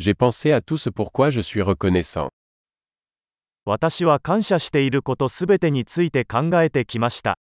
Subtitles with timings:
[0.00, 2.28] J'ai pensé à tout ce pourquoi je suis reconnaissant.
[3.64, 7.36] 私は感謝していることすべてについて考えてきました。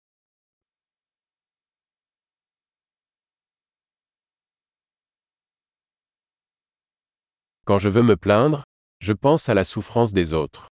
[7.65, 8.63] Quand je veux me plaindre,
[9.01, 10.69] je pense à la souffrance des autres.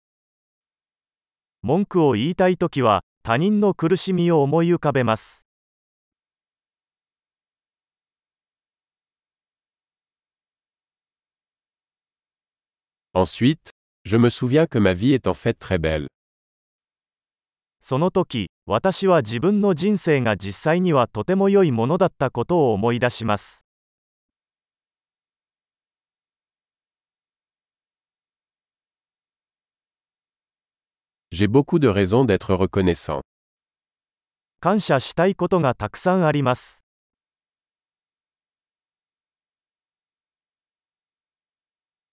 [1.63, 5.47] 文句を言いたいときは、他人の苦しみを思い浮かべます。
[17.81, 23.67] その時、私は自分の人生が実際にはとても良いものだったことを思い出します。
[34.61, 36.88] 感謝したいことがたくさんあります。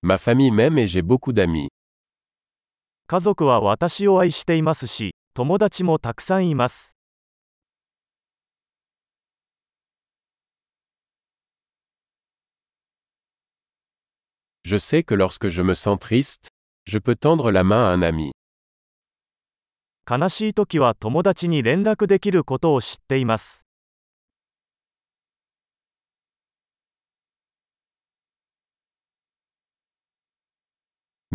[0.07, 1.67] Ma famille m'aime et j'ai beaucoup d'amis.
[3.07, 6.95] 家族は私を愛していますし、友達もたくさんいます。
[14.63, 16.49] Je sais que lorsque je me sens triste,
[16.85, 18.31] je peux tendre la main à un ami.
[20.07, 23.64] 悲しい時は友達に連絡できることを知っています。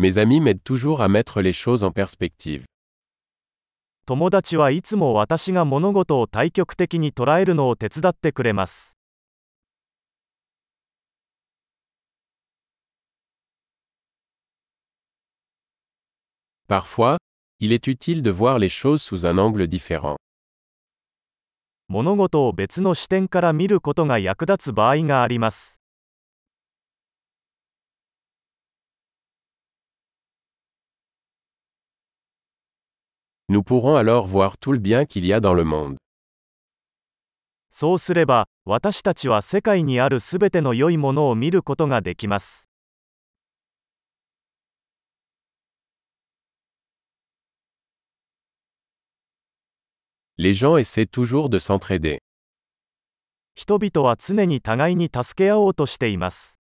[0.01, 2.65] Mes amis m'aident toujours à mettre les choses en perspective.
[4.07, 8.97] 友達はいつも私が物事を対極的に捉えるのを手伝ってくれます。
[16.67, 17.17] Parfois,
[17.59, 20.15] il est utile de voir les choses sous un angle différent.
[21.89, 25.80] 物事を別の視点から見ることが役立つ場合があります。
[33.51, 35.97] Nous pourrons alors voir tout le bien qu'il y a dans le monde.
[37.69, 42.69] そうすれば、私たちは世界にあるすべての良いものを見ることができます。
[50.37, 52.19] Les gens essaient toujours de s'entraider.
[53.55, 56.60] 人々は常に互いに助け合おうとしています。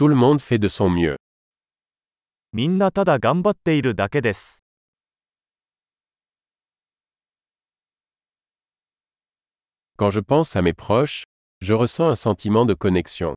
[0.00, 1.16] Tout le monde fait de son mieux.
[2.52, 4.62] みんなただ頑張っているだけです。
[9.96, 11.24] Quand je pense à mes proches,
[11.62, 13.34] je ressens un sentiment de connexion.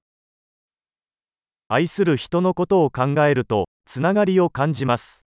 [1.69, 5.25] 愛する人のことを考えると、つながりを感じます。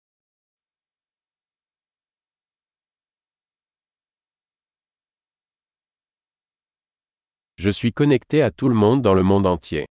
[7.57, 9.87] Je suis connecté à tout le monde dans le monde entier.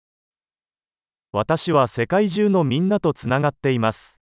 [1.32, 4.20] 私は世界中のみんなとつながっています。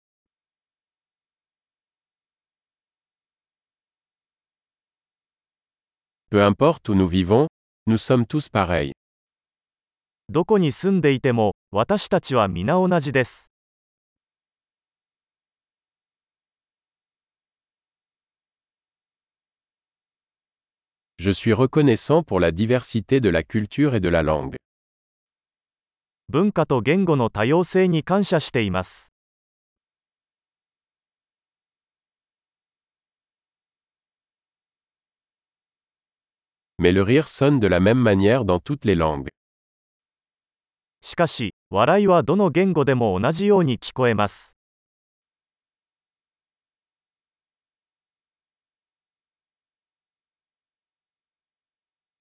[6.31, 7.49] Peu importe où nous vivons,
[7.87, 8.93] nous sommes tous pareils.
[10.31, 13.53] どこに住んでいても、私たちは皆同じです。
[21.19, 24.57] Je suis reconnaissant pour la diversité de la culture et de la langue.
[26.31, 29.13] 文化と言語の多様性に感謝しています。
[36.79, 39.29] Mais le rire sonne de la même manière dans toutes les langues.
[41.03, 44.57] しかし、笑いはどの言語でも同じように聞こえます。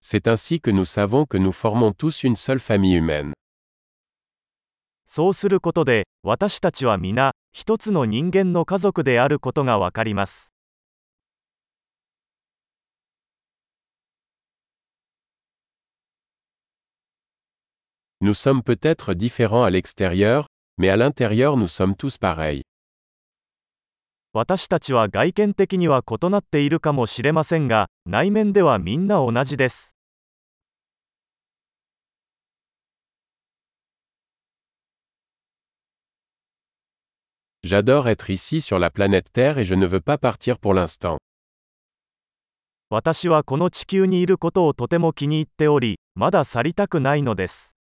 [0.01, 3.33] C'est ainsi que nous savons que nous formons tous une seule famille humaine.
[5.15, 10.55] そうすることで、私たちは皆、一つの人間の家族であることがわかります。
[18.21, 20.47] Nous sommes peut-être différents à l'extérieur,
[20.79, 22.63] mais à l'intérieur nous sommes tous pareils.
[24.33, 29.92] 私たちは外見的には異なっているかもしれませんが、内面ではみんな同じです。
[37.65, 41.17] J'adore être ici sur la planète Terre et je ne veux pas partir pour l'instant.
[42.89, 47.77] 私はこの地球にいることをとても気に入っており、まだ去りたくないのです。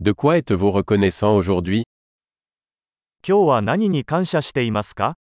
[0.00, 1.84] De quoi êtes-vous reconnaissant aujourd'hui
[3.26, 5.14] 今日は何に感謝していますか